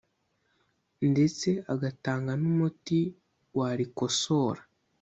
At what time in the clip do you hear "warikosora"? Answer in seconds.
3.57-4.61